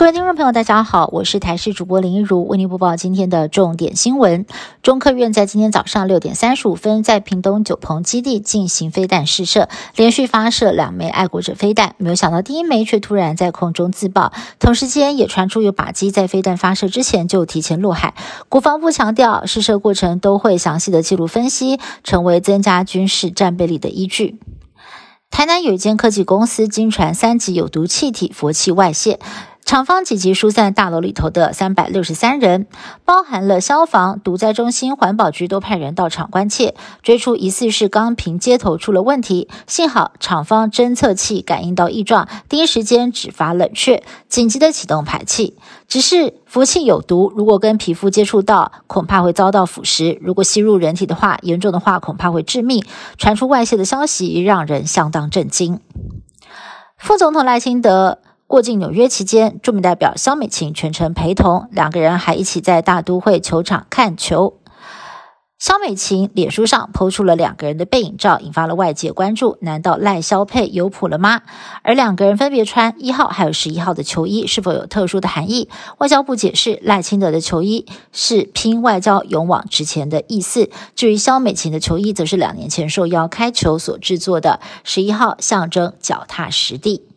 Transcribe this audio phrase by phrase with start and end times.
[0.00, 4.46] 各位听众朋友，大家好，我是台视主播林一如，为您播报今天的重点新闻。
[4.82, 18.14] 中科院在今天早上六点三十五分，在屏东九鹏基地进行飞弹试射，连续发射两枚爱国者飞弹，没有想到第一枚却突然在空中自爆，同时间也传出有靶机在飞弹发射之前就提前落海。
[18.48, 24.40] 国防部强调，试射过程都会详细的记录分析，成为增加军事战备力的依据。
[25.30, 29.20] 台南有一间科技公司，经传三级有毒气体氟气外泄。
[29.70, 32.66] 厂方紧急疏散大楼里头的三百六十三人，
[33.04, 36.74] 包含了消防、毒灾中心、环保局都派人到场关切，
[37.04, 39.48] 追出疑似是钢瓶接头出了问题。
[39.68, 45.56] 幸好厂方侦测器感应到异状，第一时间只发冷却，紧急的启动排气。
[45.86, 52.84] 只是氟气有毒，如果跟皮肤接触到，恐怕会遭到腐蚀；如果吸入人体的话，严重的话恐怕会致命。
[53.16, 55.78] 传出外泄的消息，让人相当震惊。
[56.98, 58.18] 副总统赖清德。
[58.50, 64.58] 过境纽约期间，著名代表肖美琴全程陪同，两个人还一起在大都会球场看球。
[65.60, 69.56] 肖美琴脸书上抛出了两个人的背影照，引发了外界关注。
[69.60, 71.42] 难道赖肖配有谱了吗？
[71.84, 75.68] 而两个人分别穿一号还有十一号的球衣，是否有特殊的含义？
[75.98, 80.70] 外交部解释，赖清德的球衣是拼外交勇往直前的意思。
[80.96, 87.09] 至于肖美琴的球衣，则是两年前受邀开球所制作的，十一号象征脚踏实地。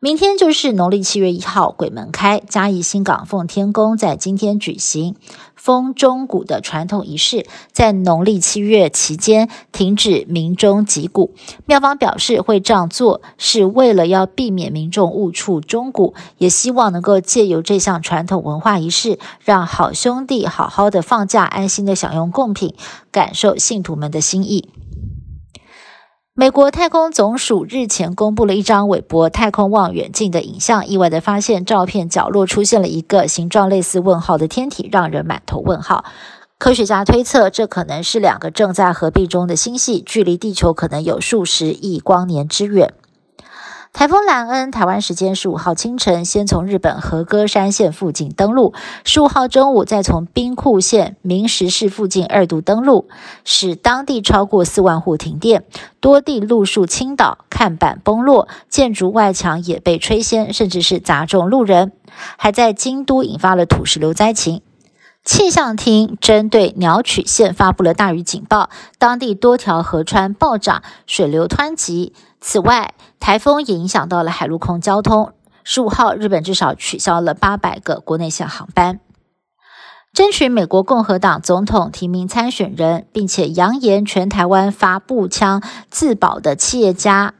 [0.00, 2.40] 明天就是农历七月一号，鬼门开。
[2.48, 5.16] 嘉义新港奉天宫在今天举行
[5.56, 11.34] 封钟鼓的传统仪式，在农历七月期间停止民钟击鼓。
[11.66, 22.72] 庙方表示会这样做，是为了要避免民众误触钟鼓，也希望能够借由这项传统文化仪式，让好兄弟好好的放假，安心的享用贡品，
[23.10, 24.68] 感受信徒们的心意。
[26.40, 36.04] 美国太空总署日前公布了一张韦伯太空望远镜的影像，意外地发现照片角落出现了一个形状类似问号的天体，让人满头问号。
[36.56, 42.94] 科学家推测，这可能是两个正在合并中的星系，距离地球可能有数十亿光年之远。
[43.92, 48.72] 台风兰恩，台湾时间十五号清晨，先从日本和歌山县附近登陆，
[49.04, 53.08] 十五号中午再从兵库县明石市附近二度登陆，
[53.44, 55.64] 使当地超过四万户停电，
[56.00, 61.90] 多地路树倾倒、看板崩落，建筑外墙也被吹掀，甚至是砸中路人，
[62.36, 64.62] 还在京都引发了土石流灾情。
[65.24, 72.14] 气象厅针对鸟取县发布了大雨警报，当地多条河川暴涨，水流湍急。
[72.40, 75.32] 此外，台风也影响到了海陆空交通。
[75.64, 79.00] 十五号，日本至少取消了八百个国内线航班。
[80.14, 87.34] 争取美国共和党总统提名参选人，并且扬言全台湾发步枪自保的企业家。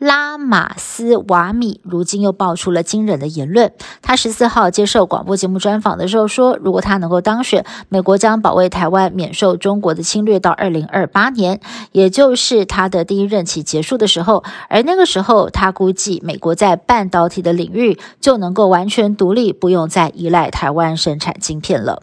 [0.00, 3.70] 拉马斯瓦米如今又爆出了惊人的言论。
[4.00, 11.60] 他十四号接受广播节目专访的时候说，如果他能够当选，美国将保卫台湾免受中国的侵略到二零二八年，
[11.92, 14.42] 也就是他的第一任期结束的时候。
[14.70, 22.02] 而那个时候，他估计美国在半导体的领域就能够完全独立，不用再依赖台湾生产晶片了。